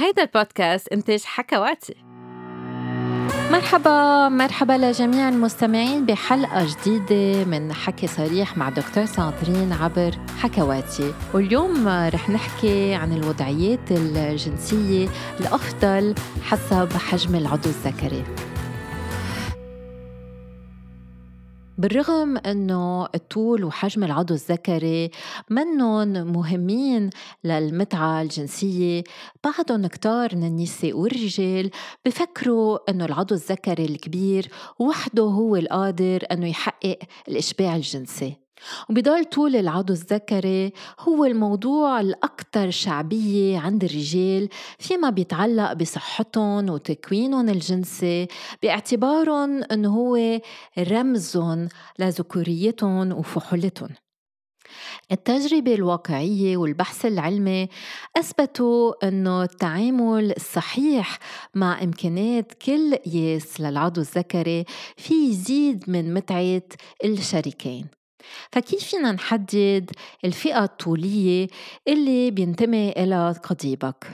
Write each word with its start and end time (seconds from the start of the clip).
هيدا 0.00 0.22
البودكاست 0.22 0.88
إنتاج 0.88 1.22
حكواتي. 1.24 1.94
مرحبا 3.50 4.28
مرحبا 4.28 4.72
لجميع 4.72 5.28
المستمعين 5.28 6.06
بحلقة 6.06 6.66
جديدة 6.66 7.44
من 7.44 7.72
حكي 7.72 8.06
صريح 8.06 8.56
مع 8.56 8.68
دكتور 8.68 9.04
ساندرين 9.04 9.72
عبر 9.72 10.10
حكواتي. 10.38 11.14
واليوم 11.34 11.88
رح 11.88 12.30
نحكي 12.30 12.94
عن 12.94 13.12
الوضعيات 13.12 13.90
الجنسية 13.90 15.08
الأفضل 15.40 16.14
حسب 16.42 16.92
حجم 16.92 17.34
العضو 17.34 17.68
الذكري. 17.68 18.24
بالرغم 21.80 22.36
إنه 22.36 23.08
الطول 23.14 23.64
وحجم 23.64 24.04
العضو 24.04 24.34
الذكري 24.34 25.10
منهم 25.50 26.08
مهمين 26.08 27.10
للمتعة 27.44 28.22
الجنسية 28.22 29.04
بعضهم 29.44 29.86
كتار 29.86 30.36
من 30.36 30.44
النساء 30.46 30.92
والرجال 30.92 31.70
بفكروا 32.04 32.90
إنه 32.90 33.04
العضو 33.04 33.34
الذكري 33.34 33.84
الكبير 33.84 34.48
وحده 34.78 35.22
هو 35.22 35.56
القادر 35.56 36.24
إنه 36.32 36.48
يحقق 36.48 36.98
الإشباع 37.28 37.76
الجنسي. 37.76 38.36
وبضل 38.90 39.24
طول 39.24 39.56
العضو 39.56 39.92
الذكري 39.92 40.72
هو 41.00 41.24
الموضوع 41.24 42.00
الأكثر 42.00 42.70
شعبية 42.70 43.58
عند 43.58 43.84
الرجال 43.84 44.48
فيما 44.78 45.10
بيتعلق 45.10 45.72
بصحتهم 45.72 46.70
وتكوينهم 46.70 47.48
الجنسي 47.48 48.28
باعتبارهم 48.62 49.62
أنه 49.72 49.96
هو 49.96 50.40
رمزهم 50.78 51.68
لذكوريتهم 51.98 53.12
وفحولتهم. 53.12 53.88
التجربة 55.12 55.74
الواقعية 55.74 56.56
والبحث 56.56 57.06
العلمي 57.06 57.68
أثبتوا 58.16 59.08
أنه 59.08 59.42
التعامل 59.42 60.32
الصحيح 60.36 61.18
مع 61.54 61.82
إمكانات 61.82 62.52
كل 62.52 62.94
قياس 62.94 63.60
للعضو 63.60 64.00
الذكري 64.00 64.64
في 64.96 65.14
يزيد 65.14 65.84
من 65.90 66.14
متعة 66.14 66.62
الشريكين. 67.04 67.99
فكيف 68.52 68.84
فينا 68.84 69.12
نحدد 69.12 69.90
الفئة 70.24 70.64
الطولية 70.64 71.46
اللي 71.88 72.30
بينتمي 72.30 72.90
إلى 72.90 73.34
قضيبك؟ 73.42 74.06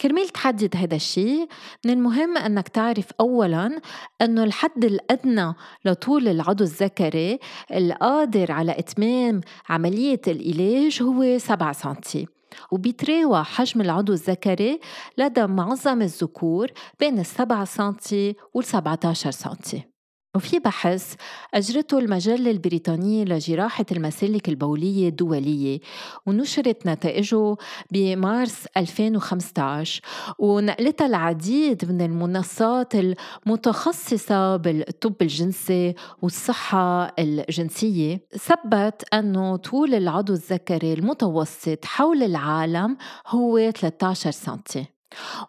كرمال 0.00 0.28
تحدد 0.28 0.76
هذا 0.76 0.94
الشيء 0.96 1.48
من 1.84 1.92
المهم 1.92 2.36
أنك 2.36 2.68
تعرف 2.68 3.06
أولا 3.20 3.80
أنه 4.22 4.44
الحد 4.44 4.84
الأدنى 4.84 5.54
لطول 5.84 6.28
العضو 6.28 6.64
الذكري 6.64 7.38
القادر 7.72 8.52
على 8.52 8.72
إتمام 8.72 9.40
عملية 9.68 10.20
العلاج 10.28 11.02
هو 11.02 11.38
7 11.38 11.72
سنتي 11.72 12.26
وبيتراوح 12.70 13.48
حجم 13.48 13.80
العضو 13.80 14.12
الذكري 14.12 14.80
لدى 15.18 15.46
معظم 15.46 16.02
الذكور 16.02 16.68
بين 17.00 17.18
السبعة 17.18 17.64
سنتي 17.64 18.36
وال 18.54 18.64
17 18.64 19.30
سنتي 19.30 19.91
وفي 20.34 20.58
بحث 20.58 21.14
أجرته 21.54 21.98
المجلة 21.98 22.50
البريطانية 22.50 23.24
لجراحة 23.24 23.84
المسالك 23.92 24.48
البولية 24.48 25.08
الدولية 25.08 25.80
ونشرت 26.26 26.86
نتائجه 26.86 27.56
بمارس 27.90 28.66
2015 28.76 30.00
ونقلتها 30.38 31.06
العديد 31.06 31.92
من 31.92 32.00
المنصات 32.00 32.92
المتخصصة 32.94 34.56
بالطب 34.56 35.22
الجنسي 35.22 35.94
والصحة 36.22 37.14
الجنسية. 37.18 38.20
ثبت 38.38 39.14
أنه 39.14 39.56
طول 39.56 39.94
العضو 39.94 40.32
الذكري 40.32 40.92
المتوسط 40.92 41.84
حول 41.84 42.22
العالم 42.22 42.96
هو 43.26 43.70
13 43.70 44.30
سنتي. 44.30 44.91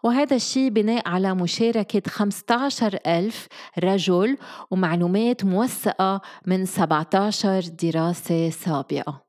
وهذا 0.02 0.36
الشيء 0.36 0.68
بناء 0.68 1.08
على 1.08 1.34
مشاركة 1.34 2.02
15 2.10 2.98
ألف 3.06 3.46
رجل 3.78 4.36
ومعلومات 4.70 5.44
موثقة 5.44 6.20
من 6.46 6.66
17 6.66 7.60
دراسة 7.82 8.50
سابقة 8.50 9.24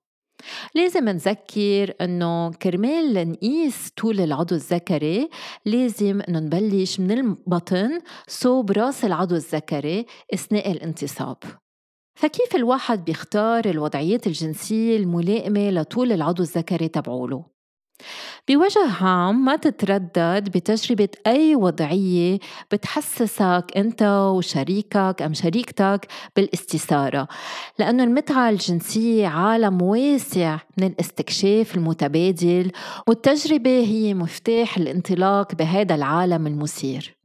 لازم 0.76 1.10
نذكر 1.10 1.94
إنه 2.02 2.52
كرمال 2.52 3.32
نقيس 3.32 3.90
طول 3.98 4.22
العضو 4.22 4.56
الذكري 4.56 5.30
لازم 5.66 6.22
انه 6.22 6.40
نبلش 6.40 7.00
من 7.00 7.12
البطن 7.12 8.00
صوب 8.28 8.72
راس 8.72 9.06
العضو 9.06 9.36
الذكري 9.36 10.06
أثناء 10.34 10.72
الانتصاب 10.72 11.38
فكيف 12.16 12.56
الواحد 12.56 13.06
بيختار 13.06 13.66
الوضعيات 13.66 14.28
الجنسية 14.28 14.98
الملائمة 14.98 15.70
لطول 15.70 16.12
العضو 16.12 16.44
الذكري 16.44 16.88
تبعوله؟ 16.88 17.46
بوجه 18.48 19.04
عام 19.04 19.46
ما 19.46 19.56
تتردد 19.56 20.50
بتجربة 20.50 21.10
أي 21.28 21.56
وضعية 21.56 22.40
بتحسسك 22.72 23.66
أنت 23.78 24.04
وشريكك 24.36 25.22
أم 25.22 25.34
شريكتك 25.34 26.08
بالاستثارة 26.36 27.28
لأنه 27.80 28.04
المتعة 28.04 28.50
الجنسية 28.50 29.28
عالم 29.28 29.82
واسع 29.82 30.58
من 30.78 30.88
الاستكشاف 30.88 31.76
المتبادل 31.76 32.72
والتجربة 33.08 33.80
هي 33.80 34.14
مفتاح 34.14 34.78
الانطلاق 34.78 35.56
بهذا 35.56 35.96
العالم 35.96 36.48
المثير. 36.48 37.16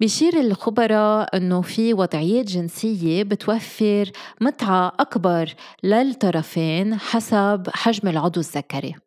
بيشير 0.00 0.40
الخبراء 0.40 1.36
إنه 1.36 1.60
في 1.62 1.94
وضعيات 1.94 2.46
جنسية 2.46 3.22
بتوفر 3.22 4.10
متعة 4.40 4.92
أكبر 5.00 5.54
للطرفين 5.82 6.98
حسب 6.98 7.66
حجم 7.74 8.08
العضو 8.08 8.40
الذكري. 8.40 9.03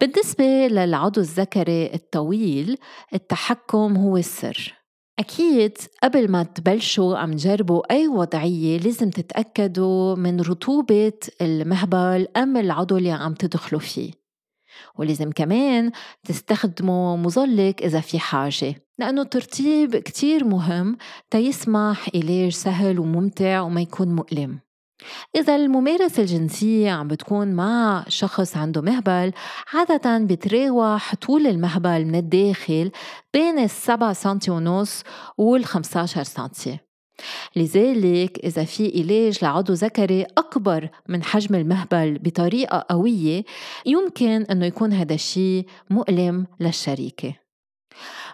بالنسبة 0.00 0.44
للعضو 0.44 1.20
الذكري 1.20 1.94
الطويل 1.94 2.78
التحكم 3.14 3.96
هو 3.96 4.16
السر. 4.16 4.74
أكيد 5.18 5.78
قبل 6.02 6.30
ما 6.30 6.42
تبلشوا 6.42 7.16
عم 7.16 7.32
تجربوا 7.32 7.92
أي 7.92 8.08
وضعية 8.08 8.78
لازم 8.78 9.10
تتأكدوا 9.10 10.14
من 10.16 10.40
رطوبة 10.40 11.12
المهبل 11.42 12.26
أم 12.36 12.56
العضو 12.56 12.96
اللي 12.96 13.10
عم 13.10 13.34
تدخلوا 13.34 13.80
فيه. 13.80 14.10
ولازم 14.98 15.32
كمان 15.32 15.92
تستخدموا 16.24 17.16
مظلك 17.16 17.82
إذا 17.82 18.00
في 18.00 18.18
حاجة 18.18 18.74
لأنه 18.98 19.22
الترطيب 19.22 19.96
كتير 19.96 20.44
مهم 20.44 20.96
تيسمح 21.30 22.08
علاج 22.14 22.52
سهل 22.52 22.98
وممتع 22.98 23.60
وما 23.60 23.80
يكون 23.80 24.08
مؤلم. 24.08 24.63
إذا 25.36 25.56
الممارسة 25.56 26.22
الجنسية 26.22 26.90
عم 26.90 27.08
بتكون 27.08 27.48
مع 27.48 28.04
شخص 28.08 28.56
عنده 28.56 28.80
مهبل 28.80 29.32
عادة 29.72 30.18
بتراوح 30.18 31.14
طول 31.14 31.46
المهبل 31.46 32.04
من 32.04 32.14
الداخل 32.14 32.90
بين 33.32 33.58
السبعة 33.58 34.12
سنتي 34.12 34.50
ونص 34.50 35.02
والخمسة 35.38 36.06
سنتي. 36.06 36.78
لذلك 37.56 38.38
إذا 38.44 38.64
في 38.64 39.02
علاج 39.02 39.38
لعضو 39.42 39.72
ذكري 39.72 40.22
أكبر 40.22 40.88
من 41.08 41.22
حجم 41.22 41.54
المهبل 41.54 42.18
بطريقة 42.18 42.86
قوية 42.90 43.44
يمكن 43.86 44.42
أنه 44.42 44.66
يكون 44.66 44.92
هذا 44.92 45.14
الشيء 45.14 45.66
مؤلم 45.90 46.46
للشريكة. 46.60 47.43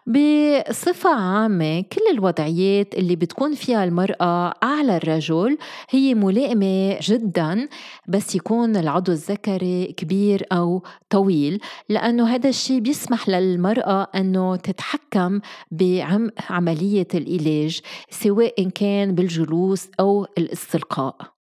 بصفة 0.06 1.10
عامة 1.14 1.80
كل 1.80 2.00
الوضعيات 2.12 2.94
اللي 2.94 3.16
بتكون 3.16 3.54
فيها 3.54 3.84
المرأة 3.84 4.54
أعلى 4.62 4.96
الرجل 4.96 5.58
هي 5.90 6.14
ملائمة 6.14 6.98
جدا 7.02 7.68
بس 8.08 8.34
يكون 8.34 8.76
العضو 8.76 9.12
الذكري 9.12 9.94
كبير 9.96 10.46
أو 10.52 10.82
طويل 11.10 11.60
لأنه 11.88 12.28
هذا 12.34 12.48
الشيء 12.48 12.80
بيسمح 12.80 13.28
للمرأة 13.28 14.06
أنه 14.14 14.56
تتحكم 14.56 15.40
بعملية 15.70 17.08
العلاج 17.14 17.80
سواء 18.10 18.68
كان 18.68 19.14
بالجلوس 19.14 19.88
أو 20.00 20.26
الاستلقاء. 20.38 21.39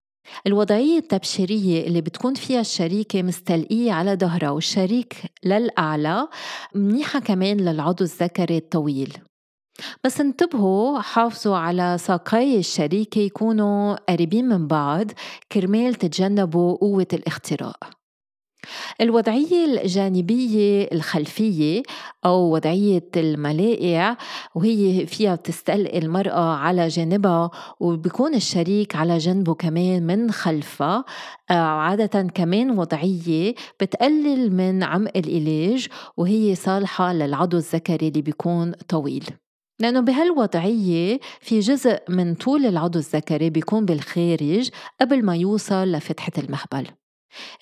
الوضعية 0.47 0.97
التبشيرية 0.97 1.87
اللي 1.87 2.01
بتكون 2.01 2.33
فيها 2.33 2.61
الشريكة 2.61 3.23
مستلقية 3.23 3.91
على 3.91 4.15
ظهرها 4.15 4.49
والشريك 4.49 5.15
للأعلى 5.45 6.27
منيحة 6.75 7.19
كمان 7.19 7.57
للعضو 7.57 8.03
الذكري 8.03 8.57
الطويل. 8.57 9.17
بس 10.03 10.21
انتبهوا 10.21 10.99
حافظوا 10.99 11.57
على 11.57 11.97
ساقي 11.99 12.57
الشريكة 12.57 13.19
يكونوا 13.19 13.95
قريبين 14.11 14.45
من 14.45 14.67
بعض 14.67 15.05
كرمال 15.51 15.95
تتجنبوا 15.95 16.77
قوة 16.77 17.07
الاختراق. 17.13 18.00
الوضعية 19.01 19.65
الجانبية 19.65 20.89
الخلفية 20.91 21.83
أو 22.25 22.53
وضعية 22.53 23.09
الملائع 23.17 24.17
وهي 24.55 25.05
فيها 25.05 25.35
بتستلقي 25.35 25.97
المرأة 25.97 26.55
على 26.55 26.87
جانبها 26.87 27.51
وبيكون 27.79 28.35
الشريك 28.35 28.95
على 28.95 29.17
جنبه 29.17 29.53
كمان 29.53 30.07
من 30.07 30.31
خلفها. 30.31 31.05
آه، 31.51 31.53
عادة 31.53 32.21
كمان 32.21 32.79
وضعية 32.79 33.55
بتقلل 33.79 34.53
من 34.53 34.83
عمق 34.83 35.11
العلاج 35.15 35.87
وهي 36.17 36.55
صالحة 36.55 37.13
للعضو 37.13 37.57
الذكري 37.57 38.07
اللي 38.07 38.21
بيكون 38.21 38.71
طويل. 38.71 39.25
لأنه 39.79 39.99
بهالوضعية 39.99 41.19
في 41.39 41.59
جزء 41.59 41.99
من 42.09 42.35
طول 42.35 42.65
العضو 42.65 42.99
الذكري 42.99 43.49
بيكون 43.49 43.85
بالخارج 43.85 44.69
قبل 45.01 45.25
ما 45.25 45.35
يوصل 45.35 45.91
لفتحة 45.91 46.31
المهبل. 46.37 46.87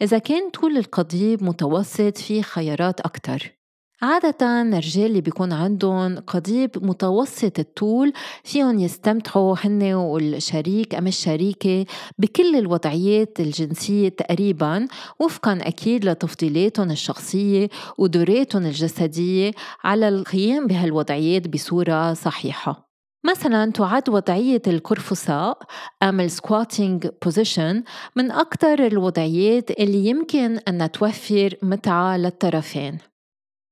إذا 0.01 0.17
كان 0.17 0.49
طول 0.49 0.77
القضيب 0.77 1.43
متوسط 1.43 2.17
في 2.17 2.43
خيارات 2.43 3.01
أكتر. 3.01 3.59
عادة 4.01 4.61
الرجال 4.61 5.05
اللي 5.05 5.21
بيكون 5.21 5.53
عندهم 5.53 6.19
قضيب 6.19 6.71
متوسط 6.81 7.59
الطول 7.59 8.13
فيهم 8.43 8.79
يستمتعوا 8.79 9.55
هن 9.61 9.93
والشريك 9.93 10.95
أم 10.95 11.07
الشريكة 11.07 11.85
بكل 12.17 12.55
الوضعيات 12.55 13.39
الجنسية 13.39 14.09
تقريبا 14.09 14.87
وفقا 15.19 15.59
أكيد 15.61 16.05
لتفضيلاتهم 16.05 16.91
الشخصية 16.91 17.69
ودوراتهم 17.97 18.65
الجسدية 18.65 19.51
على 19.83 20.09
القيام 20.09 20.67
بهالوضعيات 20.67 21.47
بصورة 21.47 22.13
صحيحة. 22.13 22.88
مثلا 23.23 23.71
تعد 23.71 24.09
وضعية 24.09 24.61
القرفصاء 24.67 25.57
أم 26.03 26.19
ال 26.19 26.28
squatting 26.28 27.07
position 27.23 27.83
من 28.15 28.31
أكثر 28.31 28.85
الوضعيات 28.85 29.71
اللي 29.71 30.05
يمكن 30.05 30.57
أن 30.57 30.91
توفر 30.91 31.55
متعة 31.63 32.17
للطرفين. 32.17 32.97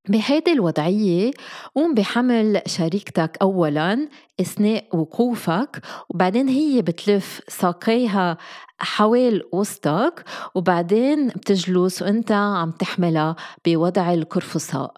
بهيدي 0.10 0.52
الوضعية 0.52 1.32
قوم 1.76 1.94
بحمل 1.94 2.62
شريكتك 2.66 3.38
أولا 3.42 4.10
أثناء 4.42 4.96
وقوفك 4.96 5.82
وبعدين 6.10 6.48
هي 6.48 6.82
بتلف 6.82 7.42
ساقيها 7.48 8.38
حوال 8.80 9.44
وسطك 9.54 10.24
وبعدين 10.56 11.28
بتجلس 11.28 12.02
وأنت 12.02 12.32
عم 12.32 12.72
تحملها 12.72 13.36
بوضع 13.66 14.14
القرفصاء 14.14 14.94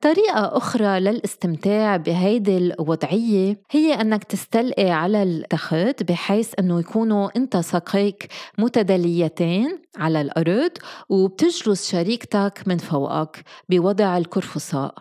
طريقة 0.00 0.56
أخرى 0.56 1.00
للاستمتاع 1.00 1.96
بهيدي 1.96 2.56
الوضعية 2.58 3.60
هي 3.70 3.94
أنك 3.94 4.24
تستلقي 4.24 4.90
على 4.90 5.22
التخت 5.22 6.02
بحيث 6.02 6.54
أنه 6.58 6.80
يكونوا 6.80 7.30
أنت 7.36 7.56
ساقيك 7.56 8.28
متدليتين 8.58 9.78
على 9.96 10.20
الأرض 10.20 10.70
وبتجلس 11.08 11.90
شريكتك 11.90 12.62
من 12.66 12.78
فوقك 12.78 13.44
بوضع 13.68 14.18
الكرفصاء 14.18 14.94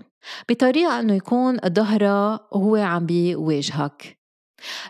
بطريقة 0.49 0.99
أنه 0.99 1.13
يكون 1.13 1.57
ظهرها 1.67 2.39
هو 2.53 2.75
عم 2.75 3.05
بيواجهك. 3.05 4.16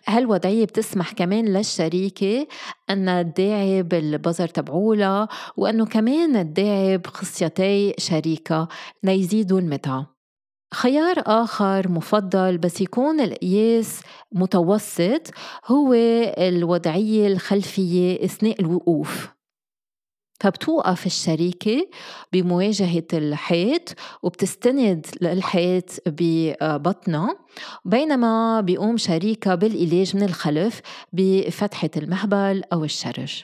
هالوضعية 0.08 0.66
بتسمح 0.66 1.12
كمان 1.12 1.46
للشريكة 1.46 2.48
أنها 2.90 3.22
تداعب 3.22 3.94
البزر 3.94 4.48
تبعولها 4.48 5.28
وأنه 5.58 5.86
كمان 5.86 6.54
تداعب 6.54 7.08
خصيتي 7.08 7.94
شريكة 7.98 8.68
ليزيدوا 9.04 9.60
المتعة؟ 9.60 10.18
خيار 10.74 11.16
آخر 11.26 11.92
مفضل 11.92 12.58
بس 12.58 12.82
يكون 12.82 13.22
القياس 13.22 14.02
متوسط 14.32 15.32
هو 15.66 15.94
الوضعية 16.38 17.28
الخلفية 17.28 18.26
أثناء 18.26 18.62
الوقوف. 18.62 19.37
فبتوقف 20.40 21.06
الشريكة 21.06 21.88
بمواجهة 22.34 23.08
الحيط 23.14 23.94
وبتستند 24.24 25.06
للحيط 25.22 25.90
ببطنها 26.06 27.36
بينما 27.86 28.62
بيقوم 28.62 28.98
شريكها 28.98 29.56
بالإلاج 29.56 30.16
من 30.16 30.24
الخلف 30.24 30.82
بفتحة 31.14 31.90
المهبل 31.98 32.64
أو 32.74 32.84
الشرج 32.84 33.44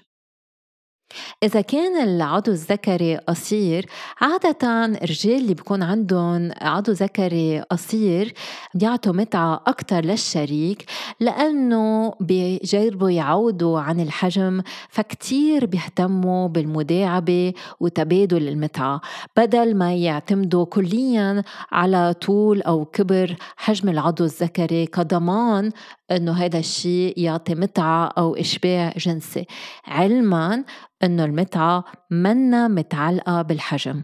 إذا 1.43 1.61
كان 1.61 2.03
العضو 2.03 2.51
الذكري 2.51 3.17
قصير 3.17 3.85
عادة 4.21 4.85
الرجال 4.85 5.37
اللي 5.37 5.53
بيكون 5.53 5.83
عندهم 5.83 6.51
عضو 6.61 6.91
ذكري 6.91 7.59
قصير 7.59 8.33
بيعطوا 8.75 9.13
متعة 9.13 9.63
أكتر 9.67 10.05
للشريك 10.05 10.85
لأنه 11.19 12.13
بيجربوا 12.19 13.09
يعودوا 13.09 13.79
عن 13.79 13.99
الحجم 13.99 14.61
فكتير 14.89 15.65
بيهتموا 15.65 16.47
بالمداعبة 16.47 17.53
وتبادل 17.79 18.47
المتعة. 18.47 19.01
بدل 19.37 19.75
ما 19.75 19.93
يعتمدوا 19.95 20.65
كليا 20.65 21.43
على 21.71 22.13
طول 22.13 22.61
أو 22.61 22.85
كبر 22.85 23.35
حجم 23.57 23.89
العضو 23.89 24.23
الذكري 24.23 24.85
كضمان 24.85 25.71
إنه 26.11 26.31
هذا 26.31 26.59
الشيء 26.59 27.13
يعطي 27.17 27.55
متعة 27.55 28.07
أو 28.17 28.35
إشباع 28.35 28.93
جنسي. 28.97 29.45
علما 29.87 30.63
إنه 31.03 31.25
المتعة 31.25 31.83
منا 32.11 32.67
متعلقة 32.67 33.41
بالحجم. 33.41 34.03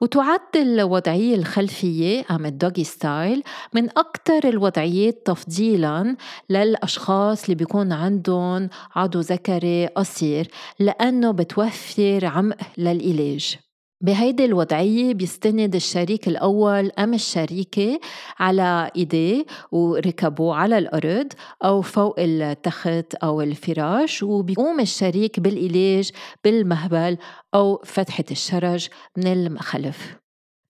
وتعد 0.00 0.56
الوضعية 0.56 1.34
الخلفية 1.34 2.24
أم 2.30 2.46
ال 2.46 2.52
doggy 2.52 2.84
style 2.84 3.42
من 3.74 3.88
أكثر 3.90 4.48
الوضعيات 4.48 5.26
تفضيلا 5.26 6.16
للأشخاص 6.50 7.44
اللي 7.44 7.54
بيكون 7.54 7.92
عندهم 7.92 8.68
عضو 8.96 9.20
ذكري 9.20 9.86
قصير 9.86 10.48
لأنه 10.80 11.30
بتوفر 11.30 12.20
عمق 12.26 12.56
للإيلاج 12.78 13.56
بهيدي 14.04 14.44
الوضعية 14.44 15.14
بيستند 15.14 15.74
الشريك 15.74 16.28
الأول 16.28 16.90
أم 16.98 17.14
الشريكة 17.14 18.00
على 18.38 18.90
إيديه 18.96 19.44
وركبه 19.72 20.54
على 20.54 20.78
الأرض 20.78 21.32
أو 21.64 21.82
فوق 21.82 22.14
التخت 22.18 23.14
أو 23.14 23.40
الفراش 23.40 24.22
وبيقوم 24.22 24.80
الشريك 24.80 25.40
بالعلاج 25.40 26.10
بالمهبل 26.44 27.16
أو 27.54 27.80
فتحة 27.84 28.24
الشرج 28.30 28.88
من 29.16 29.26
الخلف 29.26 30.23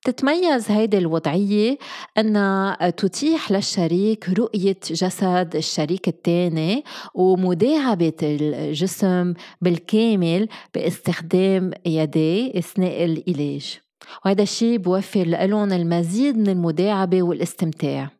تتميز 0.04 0.70
هيدي 0.70 0.98
الوضعية 0.98 1.78
أنها 2.18 2.90
تتيح 2.90 3.52
للشريك 3.52 4.28
رؤية 4.28 4.78
جسد 4.90 5.56
الشريك 5.56 6.08
الثاني 6.08 6.84
ومداعبة 7.14 8.12
الجسم 8.22 9.34
بالكامل 9.60 10.48
باستخدام 10.74 11.70
يديه 11.86 12.58
أثناء 12.58 13.04
العلاج. 13.04 13.78
وهذا 14.24 14.42
الشيء 14.42 14.78
بوفر 14.78 15.24
لهم 15.24 15.72
المزيد 15.72 16.36
من 16.38 16.48
المداعبة 16.48 17.22
والاستمتاع. 17.22 18.10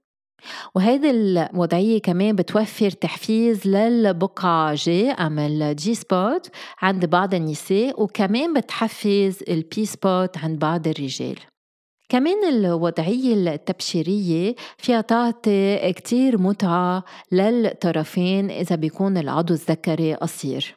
وهيدي 0.75 1.11
الوضعية 1.11 2.01
كمان 2.01 2.37
بتوفر 2.37 2.91
تحفيز 2.91 3.67
للبقعة 3.67 4.75
G 4.75 5.11
أم 5.11 5.39
ال 5.39 5.95
G-spot 5.95 6.51
عند 6.83 7.07
بعض 7.07 7.35
النساء 7.35 8.03
وكمان 8.03 8.55
بتحفز 8.55 9.43
ال 9.49 9.87
P-spot 9.87 10.39
عند 10.39 10.59
بعض 10.59 10.89
الرجال. 10.89 11.37
كمان 12.09 12.45
الوضعية 12.49 13.35
التبشيرية 13.35 14.55
فيها 14.79 15.01
تعطي 15.01 15.93
كتير 15.93 16.39
متعة 16.39 17.05
للطرفين 17.33 18.51
إذا 18.51 18.77
بيكون 18.77 19.19
العضو 19.19 19.55
الذكري 19.55 20.15
قصير. 20.15 20.77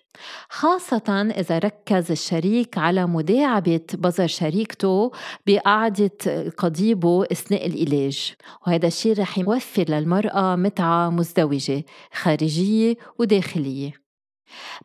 خاصة 0.50 1.32
إذا 1.38 1.58
ركز 1.58 2.12
الشريك 2.12 2.78
على 2.78 3.06
مداعبة 3.06 3.86
بظر 3.94 4.28
شريكته 4.28 5.12
بقعدة 5.48 6.12
قضيبه 6.58 7.26
أثناء 7.32 7.68
العلاج 7.68 8.34
وهذا 8.68 8.88
الشيء 8.88 9.20
رح 9.20 9.38
يوفر 9.38 9.86
للمرأة 9.90 10.56
متعة 10.56 11.10
مزدوجة 11.10 11.86
خارجية 12.14 12.96
وداخلية. 13.20 14.07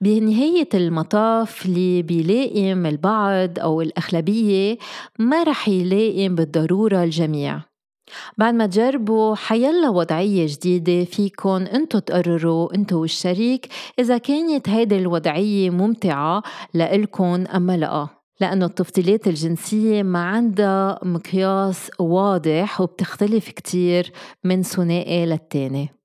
بنهاية 0.01 0.69
المطاف 0.75 1.67
اللي 1.67 2.03
بيلائم 2.03 2.87
البعض 2.87 3.59
أو 3.59 3.81
الأغلبية 3.81 4.79
ما 5.19 5.43
رح 5.43 5.69
يلائم 5.69 6.35
بالضرورة 6.35 7.05
الجميع. 7.05 7.61
بعد 8.39 8.55
ما 8.55 8.67
تجربوا 8.67 9.35
حيلا 9.35 9.89
وضعية 9.89 10.47
جديدة 10.49 11.05
فيكن 11.05 11.63
أنتو 11.63 11.99
تقرروا 11.99 12.75
أنتو 12.75 13.01
والشريك 13.01 13.69
إذا 13.99 14.19
كانت 14.19 14.69
هيدي 14.69 14.97
الوضعية 14.97 15.71
ممتعة 15.71 16.43
لإلكن 16.75 17.47
أما 17.47 17.77
لأ. 17.77 18.09
لأنه 18.41 18.67
التفضيلات 18.67 19.29
الجنسية 19.29 20.03
ما 20.03 20.25
عندها 20.25 20.99
مقياس 21.03 21.91
واضح 21.99 22.81
وبتختلف 22.81 23.49
كتير 23.49 24.13
من 24.45 24.63
ثنائي 24.63 25.27
للتاني. 25.27 26.02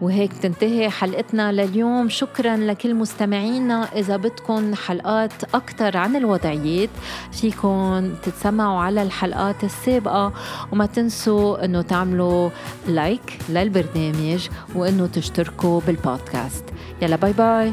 وهيك 0.00 0.32
تنتهي 0.32 0.90
حلقتنا 0.90 1.52
لليوم. 1.52 2.08
شكرا 2.08 2.56
لكل 2.56 2.94
مستمعينا. 2.94 3.88
إذا 3.96 4.16
بدكم 4.16 4.74
حلقات 4.74 5.44
أكثر 5.54 5.96
عن 5.96 6.16
الوضعيات 6.16 6.90
فيكم 7.32 8.10
تتسمعوا 8.22 8.80
على 8.80 9.02
الحلقات 9.02 9.64
السابقة. 9.64 10.32
وما 10.72 10.86
تنسوا 10.86 11.64
أنه 11.64 11.82
تعملوا 11.82 12.50
like 12.88 13.38
للبرنامج 13.48 14.48
وأنه 14.74 15.06
تشتركوا 15.06 15.80
بالبودكاست. 15.86 16.64
يلا 17.02 17.16
bye 17.16 17.32
bye 17.32 17.72